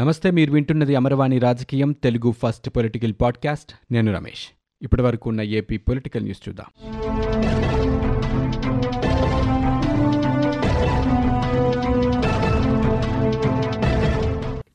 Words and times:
నమస్తే 0.00 0.30
మీరు 0.30 0.52
వింటున్నది 0.52 0.94
అమరవాణి 0.94 1.38
రాజకీయం 1.38 1.92
తెలుగు 1.92 2.32
ఫస్ట్ 2.32 2.70
పొలిటికల్ 2.70 3.12
పాడ్కాస్ట్. 3.20 3.92
నేను 3.92 4.12
రమేష్. 4.12 4.48
ఇప్పటి 4.82 5.02
వరకు 5.02 5.30
ఉన్న 5.30 5.40
ఏపీ 5.40 5.76
పొలిటికల్ 5.76 6.22
న్యూస్ 6.22 6.48
చూద్దాం. 6.48 6.66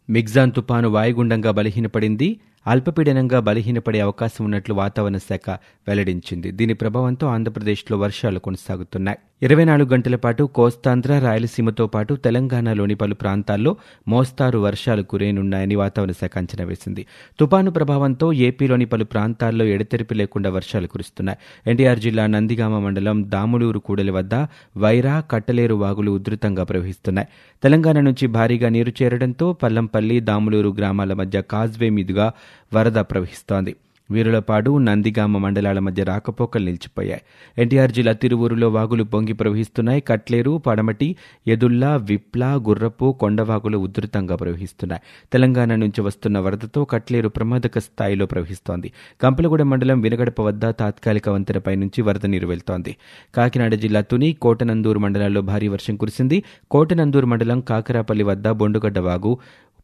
మిగ్జాన్ 0.09 0.51
తుపాను 0.55 0.89
వాయుగుండంగా 0.89 1.51
బలహీనపడింది. 1.51 2.39
అల్పపీడనంగా 2.68 3.40
బలహీనపడే 3.40 4.00
అవకాశం 4.00 4.46
ఉన్నట్లు 4.46 4.76
వాతావరణ 4.76 5.18
శాఖ 5.18 5.50
వెల్లడించింది. 5.88 6.52
దీని 6.52 6.74
ప్రభావంతో 6.74 7.28
ఆంధ్రప్రదేశ్లో 7.28 7.97
వర్షాలు 7.97 8.40
కొనసాగుతున్నాయి. 8.40 9.18
ఇరవై 9.42 9.65
నాలుగు 9.65 9.90
గంటల 9.90 10.15
పాటు 10.15 10.44
కోస్తాంధ్ర 10.44 11.20
రాయలసీమతో 11.20 11.88
పాటు 11.88 12.14
తెలంగాణలోని 12.14 12.96
పలు 12.96 13.14
ప్రాంతాల్లో 13.14 13.76
మోస్తారు 14.08 14.60
వర్షాలు 14.60 15.01
కురేనున్నాయని 15.01 15.76
వాతావరణ 15.76 16.12
శాఖ 16.12 16.32
అంచనా 16.38 16.66
వేసింది. 16.66 17.06
తుపాను 17.40 17.72
ప్రభావంతో 17.72 18.34
ఏపీలోని 18.34 18.86
పలు 18.86 19.04
ప్రాంతాల్లో 19.04 19.66
ఎడతెరిపి 19.66 20.16
లేకుండా 20.16 20.50
వర్షాలు 20.50 20.88
కురుస్తున్నాయి. 20.88 21.40
ఎన్టీఆర్ 21.68 22.00
జిల్లా 22.00 22.28
నందిగామ 22.28 22.80
మండలం 22.80 23.32
దాములూరు 23.32 23.80
కూడలి 23.80 24.12
వద్ద 24.12 24.36
వైరా 24.78 25.20
కట్టలేరు 25.20 25.73
వాగులు 25.73 26.12
ఉధృతంగా 26.12 26.64
ప్రవహిస్తున్నాయి. 26.64 27.28
తెలంగాణ 27.64 28.00
నుంచి 28.00 28.28
భారీగా 28.28 28.70
నీరు 28.70 28.94
చేరడంతో 29.04 29.54
పల్లంపల్లి 29.54 30.20
దాములూరు 30.20 30.76
గ్రామాల 30.78 31.14
మధ్య 31.14 31.42
కాజ్వే 31.42 31.90
మీదుగా 31.90 32.34
వరద 32.73 33.00
ప్రవహిస్తోంది. 33.00 33.76
వీరులపాడు 34.12 34.77
నందిగామ 34.77 35.38
మండలాల 35.38 35.80
మధ్య 35.80 36.04
రాకపోకలు 36.04 36.66
నిలిచిపోయాయి. 36.66 37.22
ఎన్టీఆర్ 37.58 37.91
జిల్లా 37.91 38.14
తిరువూరులో 38.14 38.70
వాగులు 38.70 39.04
పొంగి 39.04 39.34
ప్రవహిస్తున్నాయి. 39.34 40.02
కట్లేరు 40.02 40.58
పడమటి 40.58 41.16
ఎదుల్లా 41.48 41.95
విప్లా 41.95 42.54
గుర్రపు 42.54 43.18
కొండవాగులు 43.20 43.78
ఉధృతంగా 43.78 44.36
ప్రవహిస్తున్నాయి. 44.36 45.02
తెలంగాణ 45.34 45.76
నుంచి 45.76 46.02
వస్తున్న 46.02 46.40
వరదతో 46.40 46.86
కట్లేరు 46.86 47.30
ప్రమాదక 47.30 47.80
స్థాయిలో 47.80 48.26
ప్రవహిస్తోంది. 48.26 48.92
కంపలగూడ 49.22 49.61
మండలం 49.61 50.02
వినగడప 50.02 50.42
వద్ద 50.42 50.70
తాత్కాలిక 50.70 51.30
వంతెనపై 51.30 51.76
నుంచి 51.76 52.02
వరద 52.02 52.26
నీరు 52.26 52.48
వెళ్తోంది. 52.48 52.95
కాకినాడ 53.36 53.76
జిల్లా 53.76 54.02
తుని 54.02 54.33
కోటనందూరు 54.33 55.00
మండలాల్లో 55.00 55.42
భారీ 55.42 55.67
వర్షం 55.67 55.95
కురిసింది. 55.95 56.44
కోటనందూరు 56.72 57.26
మండలం 57.26 57.61
కాకరాపల్లి 57.61 58.23
వద్ద 58.23 58.50
బొండుగడ్డ 58.50 59.00
వాగు 59.00 59.38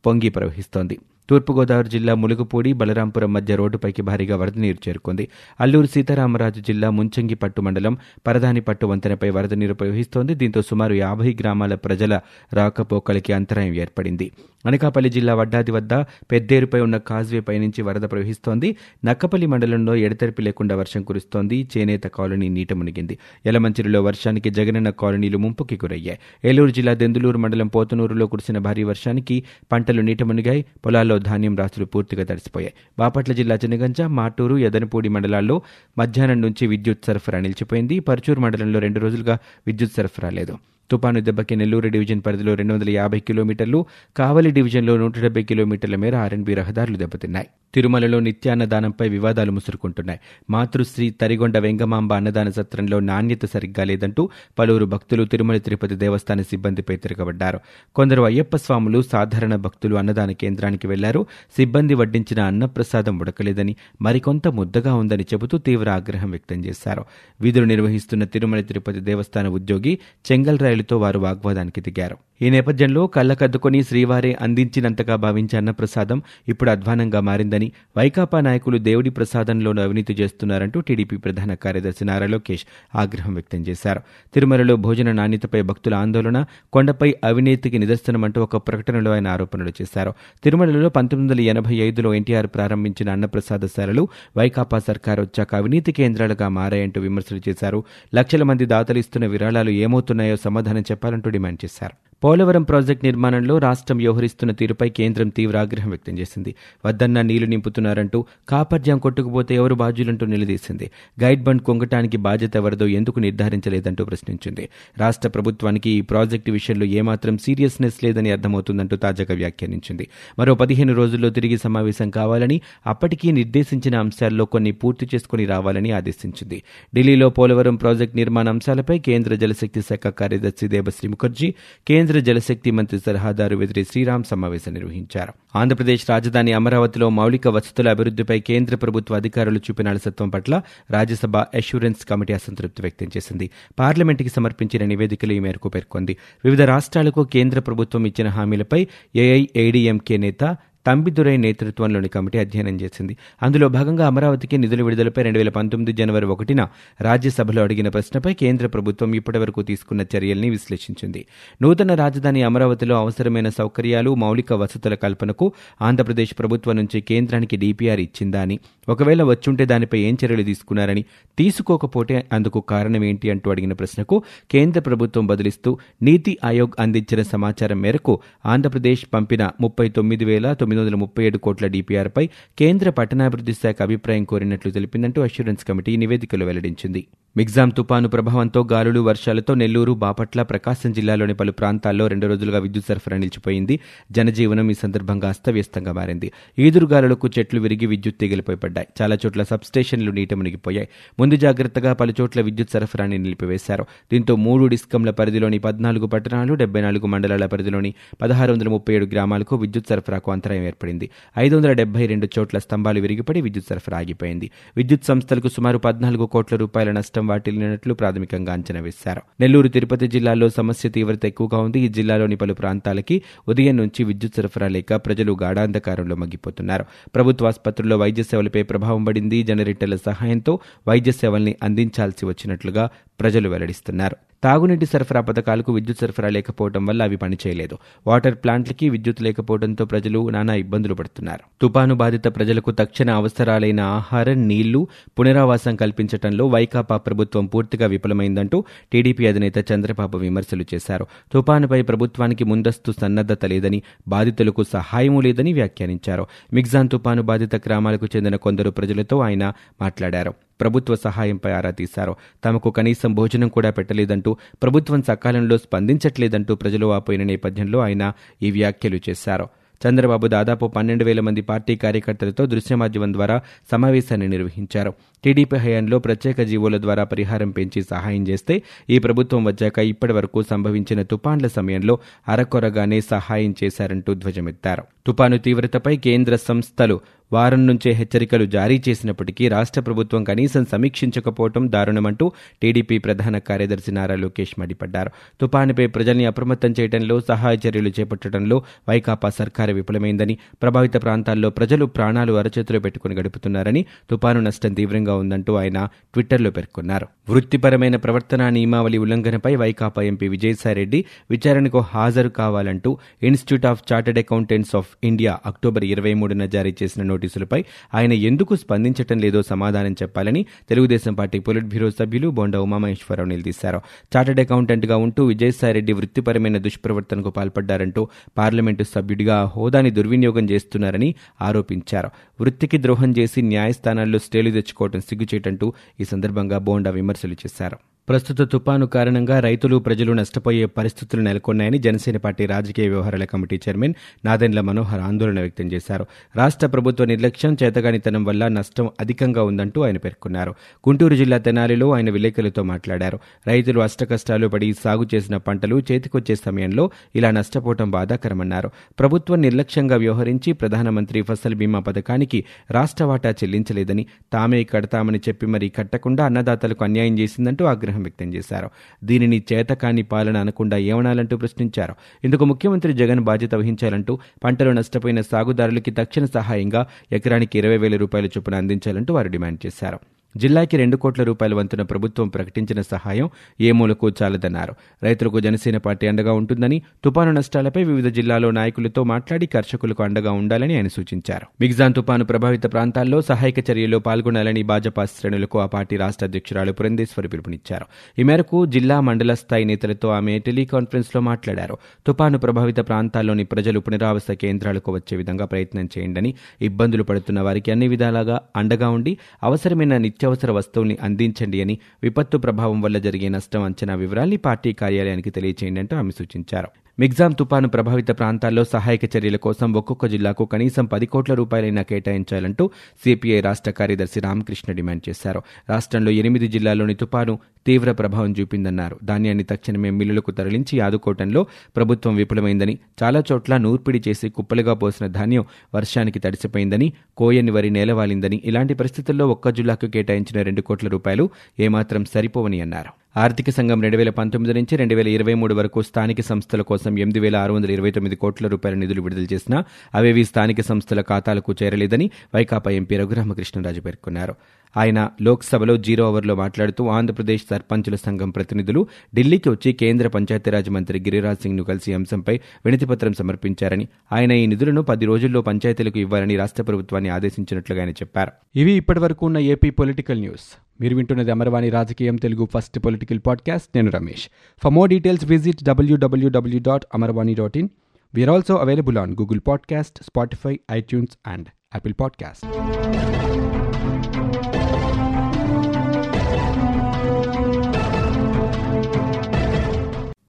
పొంగి 0.06 0.30
ప్రవహిస్తోంది. 0.30 1.00
తూర్పుగోదావరి 1.30 1.90
జిల్లా 1.90 2.14
ములుగుపూడి 2.14 2.74
బలరాంపురం 2.74 3.34
మధ్య 3.34 3.56
రోడ్డుపైకి 3.56 4.02
భారీగా 4.02 4.36
వరద 4.36 4.58
నీరు 4.58 4.90
చేరుకుంది. 4.90 5.28
అల్లూరు 5.60 5.86
సీతారామరాజు 5.86 6.60
జిల్లా 6.60 6.90
ముంచంగిపట్టు 6.90 7.62
మండలం 7.62 7.98
పరదానిపట్టు 8.28 8.86
వంతెనపై 8.86 9.30
వరద 9.30 9.54
నీరు 9.54 9.74
ప్రవహిస్తోంది. 9.74 10.36
దీంతో 10.36 10.62
సుమారు 10.62 10.94
యాభై 10.94 11.38
గ్రామాల 11.40 11.76
ప్రజల 11.76 12.20
రాకపోకలకి 12.54 13.34
అంతరాయం 13.34 13.74
ఏర్పడింది. 13.74 14.32
అనకాపల్లి 14.66 15.10
జిల్లా 15.10 15.36
వడ్డాది 15.36 15.72
వద్ద 15.72 15.94
పెద్దేరుపై 16.32 16.82
ఉన్న 16.82 16.98
కాజ్వేపై 16.98 17.60
నుంచి 17.60 17.82
వరద 17.82 18.02
ప్రవహిస్తోంది. 18.02 18.78
నక్కపల్లి 19.06 19.48
మండలంలో 19.48 19.96
ఎడతెరిపి 19.96 20.42
లేకుండా 20.42 20.76
వర్షం 20.76 21.04
కురుస్తోంది. 21.04 21.68
చేనేత 21.78 22.04
కాలనీ 22.04 22.50
నీట 22.50 22.74
మునిగింది. 22.74 23.18
యలమంచిరిలో 23.48 24.04
వర్షానికి 24.04 24.50
జగనన్న 24.50 24.90
కాలనీలు 24.90 25.38
ముంపుకి 25.38 25.76
గురయ్యాయి. 25.76 26.20
ఏలూరు 26.50 26.72
జిల్లా 26.72 26.94
దెందులూరు 26.94 27.38
మండలం 27.38 27.68
పోతనూరులో 27.68 28.28
కురిసిన 28.28 28.58
భారీ 28.58 28.84
వర్షానికి 28.84 29.44
పంట 29.72 29.91
పంటలు 29.92 30.06
నీట 30.08 30.24
మునిగాయి 30.24 30.62
పొలాల్లో 30.86 31.16
ధాన్యం 31.20 31.56
రాసులు 31.56 31.86
పూర్తిగా 31.86 32.24
తడిసిపోయాయి. 32.24 32.74
బాపట్ల 33.00 33.34
జిల్లా 33.34 33.56
చినగంజ 33.56 34.02
మాటూరు 34.02 34.56
ఎదనపూడి 34.58 35.10
మండలాల్లో 35.10 35.62
మధ్యాహ్నం 35.98 36.42
నుంచి 36.42 36.68
విద్యుత్ 36.68 37.06
సరఫరా 37.08 37.40
నిలిచిపోయింది. 37.40 38.00
పరుచూరు 38.00 38.40
మండలంలో 38.40 38.80
రెండు 38.80 39.00
రోజులుగా 39.00 39.36
విద్యుత్ 39.68 39.92
సరఫరా 39.92 40.30
లేదు. 40.30 40.56
తుపాను 40.92 41.20
దెబ్బకి 41.20 41.56
నెల్లూరు 41.56 41.90
డివిజన్ 41.90 42.22
పరిధిలో 42.26 42.54
రెండు 42.54 42.74
వందల 42.74 42.90
యాభై 42.90 43.20
కిలోమీటర్లు 43.20 43.86
కావలి 44.18 44.52
డివిజన్లో 44.52 44.98
నూట 44.98 45.20
డెబ్బై 45.20 45.44
కిలోమీటర్ల 45.44 45.96
మేర 45.96 46.16
ఆర్ఎన్బి 46.16 46.54
రహదారులు 46.54 46.98
దెబ్బతిన్నాయి. 46.98 47.48
తిరుమలలో 47.76 48.20
నిత్యాన్నదానంపై 48.20 49.10
వివాదాలు 49.10 49.52
ముసురుకుంటున్నాయి. 49.52 50.20
మాతృశ్రీ 50.50 51.10
తరిగొండ 51.10 51.58
వెంగమాంబ 51.58 52.14
అన్నదాన 52.14 52.50
సత్రంలో 52.50 53.00
నాణ్యత 53.00 53.46
సరిగ్గా 53.46 53.84
లేదంటూ 53.84 54.30
పలువురు 54.60 54.86
భక్తులు 54.86 55.26
తిరుమల 55.26 55.58
తిరుపతి 55.58 55.96
దేవస్థాన 55.96 56.42
సిబ్బందిపై 56.42 56.96
తిరగబడ్డారు. 56.96 57.60
కొందరు 57.96 58.24
అయ్యప్ప 58.24 58.56
స్వాములు 58.56 59.02
సాధారణ 59.02 59.56
భక్తులు 59.56 59.96
అన్నదాన 59.96 60.32
కేంద్రానికి 60.32 60.88
వెళ్ళారు. 60.88 61.26
సిబ్బంది 61.58 61.94
వడ్డించిన 61.94 62.42
అన్నప్రసాదం 62.42 63.20
ఉడకలేదని 63.20 63.76
మరికొంత 64.02 64.48
ముద్దగా 64.48 64.96
ఉందని 64.96 65.24
చెబుతూ 65.24 65.58
తీవ్ర 65.58 65.90
ఆగ్రహం 65.90 66.32
వ్యక్తం 66.32 66.66
చేశారు. 66.66 67.06
విధులు 67.42 67.66
నిర్వహిస్తున్న 67.66 68.24
తిరుమల 68.24 68.62
తిరుపతి 68.62 69.00
దేవస్థాన 69.00 69.48
ఉద్యోగి 69.48 70.00
చెంగల్ 70.32 70.60
రాయలు 70.60 70.81
రైలుతో 70.82 70.98
వారు 70.98 71.20
వాగ్వాదానికి 71.20 71.82
దిగారు. 71.82 72.18
ఈ 72.42 72.50
నేపథ్యంలో 72.50 73.08
కళ్ళకద్దుకొని 73.08 73.80
శ్రీవారే 73.84 74.38
అందించినంతగా 74.42 75.16
భావించే 75.16 75.58
అన్నప్రసాదం 75.58 76.22
ఇప్పుడు 76.48 76.70
అధ్వానంగా 76.70 77.20
మారిందని 77.20 77.72
వైకాపా 77.98 78.40
నాయకులు 78.42 78.78
దేవుడి 78.78 79.10
ప్రసాదంలోనూ 79.10 79.82
అవినీతి 79.82 80.14
చేస్తున్నారంటూ 80.14 80.82
టీడీపీ 80.82 81.18
ప్రధాన 81.18 81.54
కార్యదర్శి 81.54 82.06
నారా 82.06 82.26
లోకేష్ 82.26 82.64
ఆగ్రహం 82.96 83.34
వ్యక్తం 83.34 83.60
చేశారు. 83.60 84.02
తిరుమలలో 84.34 84.76
భోజన 84.76 85.12
నాణ్యతపై 85.12 85.62
భక్తుల 85.62 85.96
ఆందోళన 85.96 86.46
కొండపై 86.74 87.16
అవినీతికి 87.24 87.78
నిదర్శనమంటూ 87.78 88.42
ఒక 88.44 88.58
ప్రకటనలో 88.68 89.14
ఆయన 89.14 89.28
ఆరోపణలు 89.28 89.74
చేశారు. 89.82 90.14
తిరుమలలో 90.44 90.90
పంతొమ్మిది 90.90 91.34
వందల 91.34 91.46
ఎనభై 91.50 91.76
ఐదులో 91.76 92.14
ఎన్టీఆర్ 92.14 92.48
ప్రారంభించిన 92.48 93.10
అన్నప్రసాదశాలలు 93.10 94.08
వైకాపా 94.38 94.80
సర్కార్ 94.80 95.20
వచ్చాక 95.20 95.56
అవినీతి 95.56 95.92
కేంద్రాలుగా 95.92 96.50
మారాయంటూ 96.50 97.02
విమర్శలు 97.02 97.42
చేశారు. 97.50 97.84
లక్షల 98.16 98.44
మంది 98.44 98.66
దాతలు 98.66 98.98
ఇస్తున్న 98.98 99.28
విరాళాలు 99.28 99.70
ఏమవుతున్నాయో 99.70 100.36
సమాధానం 100.36 100.61
చెప్పాలంటూ 100.68 101.30
డిమాండ్ 101.30 101.66
చేశారు. 101.66 102.11
పోలవరం 102.24 102.64
ప్రాజెక్టు 102.64 103.06
నిర్మాణంలో 103.06 103.58
రాష్ట్రం 103.58 103.98
వ్యవహరిస్తున్న 103.98 104.54
తీరుపై 104.54 104.90
కేంద్రం 104.90 105.30
తీవ్ర 105.30 105.58
ఆగ్రహం 105.58 105.90
వ్యక్తం 105.90 106.20
చేసింది. 106.20 106.56
వద్దన్న 106.86 107.22
నీళ్ళు 107.22 107.48
నింపుతున్నారంటూ 107.48 108.26
కాపర్జాం 108.50 109.00
కొట్టుకుపోతే 109.00 109.56
ఎవరు 109.56 109.76
బాధ్యులంటూ 109.76 110.26
నిలదీసింది. 110.26 110.92
గైడ్ 111.24 111.44
బండ్ 111.44 111.62
కొంగటానికి 111.62 112.18
బాధ్యత 112.18 112.56
ఎవరిదో 112.56 112.88
ఎందుకు 112.88 113.20
నిర్ధారించలేదంటూ 113.20 114.06
ప్రశ్నించింది. 114.06 114.70
రాష్ట్ర 114.98 115.30
ప్రభుత్వానికి 115.30 115.90
ఈ 115.90 116.02
ప్రాజెక్టు 116.02 116.52
విషయంలో 116.52 116.86
ఏమాత్రం 116.86 117.38
సీరియస్నెస్ 117.38 118.04
లేదని 118.04 118.32
అర్థమవుతుందంటూ 118.32 118.96
తాజాగా 118.96 119.36
వ్యాఖ్యానించింది. 119.36 120.08
మరో 120.40 120.56
పదిహేను 120.56 120.94
రోజుల్లో 120.94 121.30
తిరిగి 121.30 121.58
సమావేశం 121.58 122.10
కావాలని 122.10 122.62
అప్పటికీ 122.88 123.32
నిర్దేశించిన 123.32 124.00
అంశాల్లో 124.00 124.46
కొన్ని 124.46 124.72
పూర్తి 124.72 125.10
చేసుకుని 125.16 125.46
రావాలని 125.46 125.92
ఆదేశించింది. 125.92 126.64
ఢిల్లీలో 126.96 127.30
పోలవరం 127.30 127.76
ప్రాజెక్టు 127.76 128.16
నిర్మాణ 128.18 128.50
అంశాలపై 128.50 129.00
కేంద్ర 129.00 129.36
జలశక్తి 129.36 129.82
శాఖ 129.82 130.08
కార్యదర్శి 130.08 130.68
దేబశ్రీ 130.68 131.10
ముఖర్జీ 131.10 131.54
కేంద్ర 131.88 132.11
కేంద్ర 132.12 132.32
జలశక్తి 132.32 132.72
మంత్రి 132.72 133.00
సలహాదారు 133.00 133.56
వెదిరి 133.56 133.84
శ్రీరామ్ 133.84 134.24
సమావేశం 134.24 134.74
నిర్వహించారు. 134.74 135.34
ఆంధ్రప్రదేశ్ 135.56 136.10
రాజధాని 136.10 136.54
అమరావతిలో 136.54 137.10
మౌలిక 137.10 137.48
వసతుల 137.48 137.90
అభివృద్ధిపై 137.90 138.40
కేంద్ర 138.40 138.76
ప్రభుత్వ 138.76 139.16
అధికారులు 139.16 139.58
చూపిన 139.58 139.88
అలసత్వం 139.88 140.30
పట్ల 140.30 140.62
రాజ్యసభ 140.92 141.38
అష్యూరెన్స్ 141.38 142.06
కమిటీ 142.06 142.34
అసంతృప్తి 142.34 142.82
వ్యక్తం 142.82 143.08
చేసింది. 143.18 143.50
పార్లమెంటుకి 143.80 144.30
సమర్పించిన 144.30 144.86
నివేదికలు 144.86 145.34
ఈ 145.34 145.40
మేరకు 145.40 145.70
పేర్కొంది. 145.70 146.18
వివిధ 146.46 146.62
రాష్ట్రాలకు 146.62 147.24
కేంద్ర 147.24 147.60
ప్రభుత్వం 147.60 148.06
ఇచ్చిన 148.06 148.28
హామీలపై 148.28 148.88
ఏఐఏడీఎంకే 149.16 150.18
నేత 150.18 150.58
తంబిదురై 150.86 151.38
నేతృత్వంలోని 151.38 152.08
కమిటీ 152.08 152.38
అధ్యయనం 152.38 152.76
చేసింది. 152.82 153.18
అందులో 153.44 153.70
భాగంగా 153.70 154.08
అమరావతికి 154.08 154.58
నిధుల 154.58 154.82
విడుదలపై 154.82 155.24
రెండు 155.24 155.38
వేల 155.38 155.50
పంతొమ్మిది 155.50 155.94
జనవరి 155.94 156.26
ఒకటిన 156.26 156.68
రాజ్యసభలో 157.02 157.64
అడిగిన 157.64 157.90
ప్రశ్నపై 157.90 158.34
కేంద్ర 158.34 158.68
ప్రభుత్వం 158.68 159.14
ఇప్పటివరకు 159.14 159.62
తీసుకున్న 159.62 160.06
చర్యల్ని 160.16 160.50
విశ్లేషించింది. 160.50 161.26
నూతన 161.62 161.96
రాజధాని 161.96 162.44
అమరావతిలో 162.44 162.98
అవసరమైన 162.98 163.50
సౌకర్యాలు 163.50 164.16
మౌలిక 164.16 164.54
వసతుల 164.54 164.94
కల్పనకు 164.94 165.54
ఆంధ్రప్రదేశ్ 165.82 166.40
ప్రభుత్వం 166.40 166.76
నుంచి 166.76 167.02
కేంద్రానికి 167.02 167.56
డీపీఆర్ 167.56 168.00
ఇచ్చిందా 168.00 168.42
అని 168.42 168.60
ఒకవేళ 168.90 169.24
వచ్చుంటే 169.24 169.66
దానిపై 169.66 170.00
ఏం 170.00 170.18
చర్యలు 170.26 170.44
తీసుకున్నారని 170.44 171.06
తీసుకోకపోతే 171.38 172.26
అందుకు 172.34 172.60
కారణం 172.60 173.04
ఏంటి 173.04 173.30
అంటూ 173.30 173.52
అడిగిన 173.52 173.74
ప్రశ్నకు 173.74 174.24
కేంద్ర 174.52 174.80
ప్రభుత్వం 174.80 175.28
బదిలిస్తూ 175.28 175.78
నీతి 176.02 176.38
ఆయోగ్ 176.44 176.72
అందించిన 176.80 177.22
సమాచారం 177.22 177.82
మేరకు 177.82 178.20
ఆంధ్రప్రదేశ్ 178.46 179.06
పంపిన 179.14 179.50
ముప్పై 179.62 179.90
తొమ్మిది 179.90 180.26
వేల 180.26 180.54
తొమ్మిది 180.72 180.84
వందల 180.86 180.98
ముప్పై 181.00 181.24
ఏడు 181.24 181.38
కోట్ల 181.38 181.68
డీపీఆర్పై 181.68 182.24
కేంద్ర 182.60 182.90
పట్టణాభివృద్ధి 182.90 183.54
శాఖ 183.54 183.82
అభిప్రాయం 183.82 184.24
కోరినట్లు 184.24 184.72
తెలిపిందంటూ 184.72 185.20
అష్యూరెన్స్ 185.22 185.66
కమిటీ 185.66 185.96
నివేదికలో 185.96 186.46
వెల్లడించింది. 186.46 187.02
మిగ్జాం 187.38 187.70
తుపాను 187.70 188.10
ప్రభావంతో 188.10 188.68
గాలులు 188.72 189.00
వర్షాలతో 189.00 189.54
నెల్లూరు 189.54 189.94
బాపట్ల 189.94 190.42
ప్రకాశం 190.42 190.92
జిల్లాలోని 190.92 191.34
పలు 191.34 191.52
ప్రాంతాల్లో 191.52 192.08
రెండు 192.08 192.28
రోజులుగా 192.28 192.60
విద్యుత్ 192.60 192.88
సరఫరా 192.88 193.18
నిలిచిపోయింది. 193.18 193.80
జనజీవనం 194.12 194.72
ఈ 194.72 194.74
సందర్భంగా 194.74 195.30
అస్తవ్యస్తంగా 195.30 195.92
మారింది. 195.92 196.32
ఈదురుగాలులకు 196.60 197.30
చెట్లు 197.40 197.62
విరిగి 197.62 197.86
విద్యుత్ 197.86 198.18
తీగలిపోయి 198.18 198.58
పడ్డాయి. 198.58 198.88
చాలా 199.02 199.18
చోట్ల 199.26 199.44
సబ్స్టేషన్లు 199.44 200.12
నీట 200.12 200.34
మునిగిపోయాయి. 200.34 200.88
ముందు 201.20 201.36
జాగ్రత్తగా 201.36 201.94
పలు 201.94 202.14
చోట్ల 202.22 202.42
విద్యుత్ 202.42 202.72
సరఫరాని 202.72 203.18
నిలిపివేశారు. 203.18 203.86
దీంతో 204.12 204.36
మూడు 204.36 204.66
డిస్కంల 204.66 205.10
పరిధిలోని 205.10 205.60
పద్నాలుగు 205.60 206.08
పట్టణాలు 206.08 206.54
డెబ్బై 206.54 206.82
నాలుగు 206.82 207.08
మండలాల 207.08 207.46
పరిధిలోని 207.46 207.94
పదహారు 208.22 208.52
వందల 208.52 208.70
ముప్పై 208.70 208.94
ఏడు 208.94 209.06
గ్రామాలకు 209.06 209.56
విద్యుత్ 209.56 209.88
సరఫరాకు 209.90 210.32
అంతరాయం 210.32 210.64
ఏర్పడింది. 210.64 211.10
ఐదు 211.38 211.56
వందల 211.56 211.72
డెబ్బై 211.72 212.06
రెండు 212.06 212.28
చోట్ల 212.40 212.58
స్తంభాలు 212.58 213.00
విరిగిపడి 213.00 213.42
విద్యుత్ 213.42 213.68
సరఫరా 213.70 213.98
ఆగిపోయింది. 213.98 214.52
విద్యుత్ 214.78 215.06
సంస్థలకు 215.06 215.48
సుమారు 215.48 215.78
పద్నాలుగు 215.78 216.26
కోట్ల 216.26 216.56
రూపాయల 216.56 216.92
నష్టం 216.92 217.21
నష్టం 217.22 217.28
వాటిల్లినట్లు 217.28 217.94
ప్రాథమికంగా 217.94 218.54
అంచనా 218.54 218.80
వేశారు. 218.82 219.22
నెల్లూరు 219.40 219.68
తిరుపతి 219.68 220.08
జిల్లాలో 220.08 220.50
సమస్య 220.50 220.90
తీవ్రత 220.90 221.26
ఎక్కువగా 221.26 221.58
ఉంది. 221.62 221.80
ఈ 221.80 221.88
జిల్లాలోని 221.88 222.36
పలు 222.36 222.54
ప్రాంతాలకి 222.54 223.22
ఉదయం 223.48 223.78
నుంచి 223.78 224.04
విద్యుత్ 224.04 224.36
సరఫరా 224.36 224.68
లేక 224.68 224.94
ప్రజలు 224.96 225.38
గాఢాంధకారంలో 225.42 226.16
మగ్గిపోతున్నారు. 226.16 226.86
ప్రభుత్వ 227.16 227.48
ఆసుపత్రుల్లో 227.48 227.98
వైద్య 227.98 228.24
సేవలపై 228.24 228.64
ప్రభావం 228.64 229.04
పడింది. 229.04 229.44
జనరేటర్ల 229.44 229.96
సహాయంతో 229.96 230.60
వైద్య 230.88 231.12
సేవల్ని 231.12 231.56
అందించాల్సి 231.64 232.26
వచ్చినట్లుగా 232.26 232.90
ప్రజలు 233.20 233.50
వెల్లడిస్తున్నారు. 233.50 234.18
తాగునీటి 234.44 234.86
సరఫరా 234.86 235.22
పథకాలకు 235.22 235.74
విద్యుత్ 235.74 236.00
సరఫరా 236.00 236.30
లేకపోవడం 236.30 236.86
వల్ల 236.86 237.04
అవి 237.04 237.16
పనిచేయలేదు. 237.16 237.78
వాటర్ 238.08 238.36
ప్లాంట్లకి 238.36 238.90
విద్యుత్ 238.90 239.22
లేకపోవడంతో 239.22 239.86
ప్రజలు 239.86 240.30
నానా 240.30 240.54
ఇబ్బందులు 240.54 240.94
పడుతున్నారు. 240.94 241.40
తుపాను 241.62 241.96
బాధిత 241.96 242.28
ప్రజలకు 242.28 242.72
తక్షణ 242.72 243.12
అవసరాలైన 243.12 243.80
ఆహారం 243.80 244.48
నీళ్ళు 244.48 244.88
పునరావాసం 245.20 245.76
కల్పించడంలో 245.76 246.48
వైకాపా 246.48 246.98
ప్రభుత్వం 246.98 247.46
పూర్తిగా 247.46 247.88
విఫలమైందంటూ 247.88 248.64
టీడీపీ 248.92 249.28
అధినేత 249.28 249.72
చంద్రబాబు 249.72 250.18
విమర్శలు 250.18 250.66
చేశారు. 250.74 251.08
తుపానుపై 251.34 251.82
ప్రభుత్వానికి 251.82 252.44
ముందస్తు 252.44 252.94
సన్నద్దత 253.02 253.46
లేదని 253.46 253.84
బాధితులకు 254.08 254.64
సహాయము 254.64 255.22
లేదని 255.22 255.54
వ్యాఖ్యానించారు. 255.54 256.28
మిగ్జాన్ 256.54 256.90
తుపాను 256.90 257.22
బాధిత 257.22 257.56
గ్రామాలకు 257.56 258.08
చెందిన 258.16 258.36
కొందరు 258.36 258.70
ప్రజలతో 258.70 259.20
ఆయన 259.20 259.54
మాట్లాడారు. 259.82 260.34
ప్రభుత్వ 260.62 260.96
సహాయంపై 260.96 261.52
ఆరా 261.52 261.72
తీశారు. 261.72 262.16
తమకు 262.46 262.72
కనీసం 262.72 263.14
భోజనం 263.14 263.48
కూడా 263.48 263.70
పెట్టలేదంటూ 263.70 264.38
ప్రభుత్వం 264.64 265.02
సకాలంలో 265.02 265.58
స్పందించట్లేదంటూ 265.58 266.56
ప్రజలు 266.56 266.94
ఆపోయిన 266.94 267.24
నేపథ్యంలో 267.24 267.80
ఆయన 267.80 268.14
ఈ 268.44 268.52
వ్యాఖ్యలు 268.52 269.00
చేశారు. 269.10 269.48
చంద్రబాబు 269.82 270.28
దాదాపు 270.28 270.66
పన్నెండు 270.68 271.04
వేల 271.04 271.20
మంది 271.20 271.42
పార్టీ 271.42 271.76
కార్యకర్తలతో 271.76 272.46
దృశ్య 272.46 272.76
మాధ్యమం 272.76 273.14
ద్వారా 273.14 273.42
సమావేశాన్ని 273.72 274.28
నిర్వహించారు. 274.28 274.94
టీడీపీ 275.24 275.58
హయాంలో 275.58 276.00
ప్రత్యేక 276.00 276.42
జీవోల 276.42 276.78
ద్వారా 276.82 277.04
పరిహారం 277.04 277.50
పెంచి 277.52 277.82
సహాయం 277.82 278.28
చేస్తే 278.28 278.62
ఈ 278.90 279.00
ప్రభుత్వం 279.00 279.46
వచ్చాక 279.46 279.80
ఇప్పటి 279.80 280.14
వరకు 280.14 280.42
సంభవించిన 280.42 281.02
తుపాన్ల 281.02 281.48
సమయంలో 281.48 282.00
అరకొరగానే 282.28 283.02
సహాయం 283.02 283.56
చేశారంటూ 283.64 284.14
ధ్వజమెత్తారు. 284.14 284.84
తుపాను 285.08 285.38
తీవ్రతపై 285.38 285.98
కేంద్ర 285.98 286.36
సంస్థలు 286.36 287.00
వారం 287.34 287.68
నుంచే 287.68 287.92
హెచ్చరికలు 287.92 288.46
జారీ 288.46 288.84
చేసినప్పటికీ 288.90 289.48
రాష్ట్ర 289.48 289.82
ప్రభుత్వం 289.82 290.24
కనీసం 290.24 290.66
సమీక్షించకపోవడం 290.66 291.72
దారుణమంటూ 291.72 292.32
టీడీపీ 292.62 292.98
ప్రధాన 292.98 293.38
కార్యదర్శి 293.38 293.92
నారా 293.92 294.16
లోకేష్ 294.16 294.60
మండిపడ్డారు. 294.60 295.12
తుపానుపై 295.42 295.88
ప్రజల్ని 295.88 296.26
అప్రమత్తం 296.26 296.74
చేయడంలో 296.80 297.20
సహాయ 297.20 297.58
చర్యలు 297.68 297.90
చేపట్టడంలో 297.90 298.64
వైకాపా 298.90 299.30
సర్కారు 299.30 299.74
విఫలమైందని 299.74 300.38
ప్రభావిత 300.62 300.94
ప్రాంతాల్లో 301.04 301.50
ప్రజలు 301.50 301.86
ప్రాణాలు 301.86 302.34
అరచేతిలో 302.34 302.80
పెట్టుకుని 302.80 303.16
గడుపుతున్నారని 303.16 303.86
తుపాను 304.10 304.42
నష్టం 304.42 304.74
తీవ్రంగా 304.74 305.16
ఉందంటూ 305.16 305.56
ఆయన 305.56 305.88
ట్విట్టర్లో 306.14 306.52
పేర్కొన్నారు. 306.52 307.08
వృత్తిపరమైన 307.30 307.96
ప్రవర్తన 307.96 308.50
నియమావళి 308.50 308.98
ఉల్లంఘనపై 308.98 309.56
వైకాపా 309.56 310.02
ఎంపీ 310.02 310.28
విజయసాయిరెడ్డి 310.28 311.06
విచారణకు 311.30 311.80
హాజరు 311.80 312.30
కావాలంటూ 312.30 312.98
institute 313.24 313.66
of 313.66 313.94
chartered 313.94 314.20
accountants 314.20 314.76
of 314.76 314.88
India 315.04 315.40
October 315.46 315.86
ఇరవై 315.86 316.14
మూడున 316.14 316.46
జారీ 316.46 316.76
చేసిన 316.84 317.04
నోటీసులపై 317.22 317.60
ఆయన 317.94 318.14
ఎందుకు 318.30 318.54
స్పందించటం 318.56 319.18
లేదో 319.20 319.40
సమాధానం 319.42 319.94
చెప్పాలని 319.94 320.42
తెలుగుదేశం 320.70 321.14
పార్టీ 321.14 321.40
పొలిట్ 321.40 321.66
బ్యూరో 321.66 321.90
సభ్యులు 321.90 322.28
బొండ 322.38 322.56
ఉమామహేశ్వరరావు 322.66 323.30
నిలదీశారు. 323.30 323.80
చార్టెడ్ 324.14 324.40
అకౌంటెంట్గా 324.40 324.96
ఉంటూ 324.98 325.26
విజయసాయిరెడ్డి 325.26 325.94
వృత్తిపరమైన 325.94 326.58
దుష్ప్రవర్తనకు 326.58 327.30
పాల్పడ్డారంటూ 327.30 328.02
పార్లమెంటు 328.38 328.84
సభ్యుడిగా 328.96 329.38
హోదాని 329.56 329.92
దుర్వినియోగం 329.92 330.48
చేస్తున్నారని 330.50 331.12
ఆరోపించారు. 331.42 332.10
వృత్తికి 332.42 332.78
ద్రోహం 332.82 333.14
చేసి 333.20 333.42
న్యాయస్థానాల్లో 333.42 334.20
స్టేలు 334.20 334.52
తెచ్చుకోవడం 334.52 335.02
సిగ్గుచేటంటూ 335.02 335.74
ఈ 336.00 336.04
సందర్భంగా 336.04 336.58
బోండా 336.58 336.92
విమర్శలు 336.92 337.34
చేశారు. 337.34 337.78
ప్రస్తుత 338.08 338.42
తుపాను 338.42 338.86
కారణంగా 338.86 339.40
రైతులు 339.40 339.78
ప్రజలు 339.78 340.14
నష్టపోయే 340.14 340.66
పరిస్థితులు 340.66 341.22
నెలకొన్నాయని 341.22 341.78
జనసేన 341.78 342.18
పార్టీ 342.18 342.46
రాజకీయ 342.46 342.90
వ్యవహారాల 342.90 343.24
కమిటీ 343.24 343.60
చైర్మన్ 343.68 343.94
నాదెండ్ల 344.26 344.62
మనోహర్ 344.62 345.02
ఆందోళన 345.02 345.40
వ్యక్తం 345.40 345.66
చేశారు. 345.66 346.06
రాష్ట్ర 346.36 346.68
ప్రభుత్వ 346.68 347.06
నిర్లక్ష్యం 347.06 347.58
చేతగానితనం 347.64 348.24
వల్ల 348.24 348.48
నష్టం 348.48 348.90
అధికంగా 349.00 349.44
ఉందంటూ 349.44 349.82
ఆయన 349.82 349.98
పేర్కొన్నారు. 349.98 350.52
గుంటూరు 350.90 351.16
జిల్లా 351.16 351.38
తెనాలిలో 351.38 351.92
ఆయన 351.92 352.10
విలేకరులతో 352.10 352.64
మాట్లాడారు. 352.64 353.20
రైతులు 353.48 353.80
అష్టకష్టాలు 353.80 354.48
పడి 354.48 354.74
సాగు 354.84 355.08
చేసిన 355.16 355.38
పంటలు 355.38 355.82
చేతికొచ్చే 355.92 356.36
సమయంలో 356.36 356.92
ఇలా 357.16 357.32
నష్టపోవడం 357.32 357.92
బాధాకరమన్నారు. 357.92 358.72
ప్రభుత్వం 359.00 359.42
నిర్లక్ష్యంగా 359.42 359.96
వ్యవహరించి 359.96 360.54
ప్రధానమంత్రి 360.54 361.22
ఫసల్ 361.22 361.56
బీమా 361.56 361.80
పథకానికి 361.80 362.46
రాష్ట్ర 362.72 363.04
వాటా 363.04 363.30
చెల్లించలేదని 363.32 364.06
తామే 364.34 364.64
కడతామని 364.64 365.20
చెప్పి 365.30 365.46
మరీ 365.46 365.70
కట్టకుండా 365.70 366.26
అన్నదాతలకు 366.26 366.84
అన్యాయం 366.84 367.20
చేసిందంటూ 367.20 367.66
ఆగ్రహం 367.66 367.91
వ్యక్తం 367.98 368.34
చేశారు. 368.34 368.70
దీనిని 369.04 369.44
చేతకాని 369.54 370.04
పాలన 370.04 370.38
అనకుండా 370.38 370.78
ఏమనాలంటూ 370.78 371.38
ప్రశ్నించారు. 371.38 371.96
ఇందుకు 372.24 372.46
ముఖ్యమంత్రి 372.46 372.94
జగన్ 372.94 373.20
బాధ్యత 373.20 373.56
వహించాలంటూ 373.56 374.20
పంటలు 374.44 374.72
నష్టపోయిన 374.72 375.22
సాగుదారులకి 375.22 375.92
తక్షణ 375.92 376.26
సహాయంగా 376.26 376.88
ఎకరానికి 377.12 377.60
ఇరవై 377.60 377.78
వేల 377.78 377.98
రూపాయల 377.98 378.26
చొప్పున 378.26 378.56
అందించాలంటూ 378.56 379.14
వారు 379.14 379.28
డిమాండ్ 379.28 379.66
చేశారు. 379.66 380.00
జిల్లాకి 380.38 380.78
రెండు 380.78 380.98
కోట్ల 380.98 381.24
రూపాయల 381.24 381.54
వంతున 381.54 381.82
ప్రభుత్వం 381.82 382.28
ప్రకటించిన 382.28 382.82
సహాయం 382.82 383.30
ఏ 383.62 383.72
మూలకు 383.72 384.12
చాలదన్నారు. 384.24 384.74
రైతులకు 385.04 385.40
జనసేన 385.40 385.78
పార్టీ 385.78 386.08
అండగా 386.08 386.34
ఉంటుందని 386.34 386.82
తుపాను 387.04 387.32
నష్టాలపై 387.32 387.84
వివిధ 387.84 388.08
జిల్లాలో 388.08 388.52
నాయకులతో 388.52 389.04
మాట్లాడి 389.04 389.46
కర్షకులకు 389.46 390.04
అండగా 390.04 390.32
ఉండాలని 390.32 390.76
ఆయన 390.76 390.88
సూచించారు. 390.88 391.48
మిగ్జాన్ 391.62 391.94
తుపాను 391.94 392.26
ప్రభావిత 392.26 392.64
ప్రాంతాల్లో 392.64 393.22
సహాయక 393.22 393.72
చర్యల్లో 393.72 394.00
పాల్గొనాలని 394.00 394.64
భాజపా 394.64 395.06
శ్రేణులకు 395.06 395.60
ఆ 395.60 395.66
పార్టీ 395.66 395.98
రాష్ట్ర 395.98 396.26
అధ్యక్షురాలు 396.26 396.72
పురంధేశ్వరి 396.72 397.28
పిలుపునిచ్చారు. 397.28 397.86
ఈ 398.20 398.24
మేరకు 398.24 398.66
జిల్లా 398.66 399.00
మండల 399.00 399.34
స్థాయి 399.34 399.66
నేతలతో 399.66 400.10
ఆమె 400.10 400.40
టెలికాన్ఫరెన్స్లో 400.40 401.22
మాట్లాడారు. 401.22 401.78
తుపాను 402.08 402.38
ప్రభావిత 402.38 402.78
ప్రాంతాల్లోని 402.78 403.44
ప్రజలు 403.44 403.80
పునరావాస 403.80 404.32
కేంద్రాలకు 404.32 404.92
వచ్చే 404.92 405.18
విధంగా 405.18 405.46
ప్రయత్నం 405.46 405.90
చేయండి 405.98 406.36
ఇబ్బందులు 406.62 407.04
పడుతున్న 407.04 407.42
వారికి 407.42 407.72
అన్ని 407.72 407.88
విధాలుగా 407.88 408.42
అండగా 408.56 408.90
ఉండి 408.90 409.18
అవసరమైన 409.44 409.98
నిత్యావసర 410.22 410.52
వస్తువుల్ని 410.52 410.98
అందించండి 411.02 411.62
అని 411.62 411.76
విపత్తు 412.04 412.38
ప్రభావం 412.38 412.82
వల్ల 412.82 412.98
జరిగే 412.98 413.30
నష్టం 413.30 413.62
అంచనా 413.64 413.94
వివరాల్ని 413.96 414.38
పార్టీ 414.38 414.74
కార్యాలయానికి 414.74 415.30
తెలియచేయండి 415.30 415.80
అంటూ 415.80 415.96
ఆమె 415.98 416.12
సూచించారు. 416.12 416.70
మిగ్జాం 417.00 417.32
తుపాను 417.32 417.68
ప్రభావిత 417.68 418.10
ప్రాంతాల్లో 418.20 418.64
సహాయక 418.64 419.06
చర్యల 419.18 419.36
కోసం 419.36 419.74
ఒక్కొక్క 419.74 420.06
జిల్లాకు 420.06 420.46
కనీసం 420.46 420.86
పది 420.86 421.06
కోట్ల 421.06 421.34
రూపాయలైనా 421.34 421.82
కేటాయించాలంటూ 421.82 422.70
సిపిఐ 423.04 423.40
రాష్ట్ర 423.42 423.72
కార్యదర్శి 423.72 424.20
రామకృష్ణ 424.20 424.74
డిమాండ్ 424.74 425.10
చేశారు. 425.10 425.42
రాష్ట్రంలో 425.70 426.12
ఎనిమిది 426.12 426.48
జిల్లాల్లోని 426.48 426.96
తుపాను 426.96 427.40
తీవ్ర 427.68 427.92
ప్రభావం 427.92 428.36
చూపిందన్నారు. 428.40 428.98
ధాన్యాన్ని 429.04 429.44
తక్షణమే 429.44 429.90
మిల్లులకు 429.90 430.32
తరలించి 430.32 430.80
ఆదుకోవటంలో 430.80 431.48
ప్రభుత్వం 431.76 432.16
విఫలమైందని 432.16 432.80
చాలా 433.04 433.24
చోట్ల 433.32 433.58
నూర్పిడి 433.58 434.02
చేసి 434.08 434.30
కుప్పలుగా 434.30 434.74
పోసిన 434.74 435.08
ధాన్యం 435.08 435.46
వర్షానికి 435.76 436.20
తడిసిపోయిందని 436.20 436.94
కోయని 437.18 437.52
వరి 437.52 437.70
నేలవాలిందని 437.70 438.42
ఇలాంటి 438.46 438.74
పరిస్థితుల్లో 438.74 439.28
ఒక్క 439.28 439.50
జిల్లాకు 439.50 439.88
కేటాయించిన 439.88 440.42
రెండు 440.42 440.62
కోట్ల 440.62 440.88
రూపాయలు 440.88 441.30
ఏమాత్రం 441.60 442.06
సరిపోవని 442.06 442.62
అన్నారు. 442.62 442.92
ఆర్థిక 443.20 443.50
సంఘం 443.50 443.82
రెండు 443.82 443.98
వేల 443.98 444.10
పంతొమ్మిది 444.10 444.54
నుంచి 444.54 444.78
రెండు 444.78 444.96
వేల 444.96 445.08
ఇరవై 445.08 445.34
మూడు 445.34 445.54
వరకు 445.54 445.82
స్థానిక 445.82 446.22
సంస్థల 446.22 446.62
కోసం 446.62 446.92
ఎనిమిది 446.98 447.20
వేల 447.20 447.36
ఆరు 447.36 447.54
వందల 447.54 447.72
ఇరవై 447.72 447.92
తొమ్మిది 447.92 448.16
కోట్ల 448.16 448.48
రూపాయల 448.48 448.76
నిధులు 448.76 449.02
విడుదల 449.02 449.28
చేసినా 449.34 449.64
అవేవి 449.96 450.24
స్థానిక 450.26 450.62
సంస్థల 450.62 451.02
ఖాతాలకు 451.02 451.56
చేరలేదని 451.64 452.12
వైకాపా 452.36 452.72
ఎంపీ 452.72 452.98
రఘురామకృష్ణరాజు 452.98 453.82
పేర్కొన్నారు. 453.82 454.36
ఆయన 454.78 455.10
లోక్సభలో 455.22 455.78
జీరో 455.78 456.12
ఓవర్లో 456.12 456.36
మాట్లాడుతూ 456.36 456.88
ఆంధ్రప్రదేశ్ 456.88 457.44
సర్పంచుల 457.50 457.96
సంఘం 457.96 458.30
ప్రతినిధులు 458.30 458.88
ఢిల్లీకి 459.16 459.50
వచ్చి 459.50 459.74
కేంద్ర 459.74 460.08
పంచాయతీరాజ్ 460.08 460.70
మంత్రి 460.70 461.00
గిరిరాజ్ 461.00 461.40
సింగ్ను 461.40 461.64
కలిసి 461.64 461.94
అంశంపై 461.94 462.40
వినతిపత్రం 462.66 463.14
సమర్పించారని 463.14 463.88
ఆయన 464.12 464.32
ఈ 464.32 464.46
నిధులను 464.46 464.82
పది 464.82 465.06
రోజుల్లో 465.06 465.42
పంచాయతీలకు 465.42 466.00
ఇవ్వాలని 466.00 466.36
రాష్ట్ర 466.36 466.64
ప్రభుత్వాన్ని 466.64 467.10
ఆదేశించినట్లుగా 467.10 467.82
ఆయన 467.82 467.92
చెప్పారు. 467.92 468.32
ఇవి 468.56 468.72
ఇప్పటివరకు 468.72 469.26
ఉన్న 469.26 469.38
ఏపీ 469.38 469.70
పొలిటికల్ 469.70 470.20
న్యూస్. 470.20 470.58
మీరు 470.82 470.96
వింటున్నది 470.96 471.32
అమర్వాణి 471.32 471.70
రాజకీయం 471.70 472.16
తెలుగు 472.16 472.48
ఫస్ట్ 472.54 472.80
పొలిటికల్ 472.80 473.20
పాడ్కాస్ట్. 473.28 473.70
నేను 473.76 473.92
Ramesh. 473.92 474.30
For 474.64 474.74
more 474.74 474.90
details 474.90 475.26
visit 475.26 475.64
WWW 475.64 476.60
dot 476.60 476.86
Amarvani 476.94 477.34
dot 477.34 477.58
in 477.58 477.70
we're 478.14 478.30
also 478.30 478.56
available 478.56 478.98
on 478.98 479.12
Google 479.12 479.40
podcast 479.48 480.04
Spotify 480.04 480.60
iTunes 480.72 481.18
and 481.28 481.48
Apple 481.76 481.94
podcast 482.00 482.46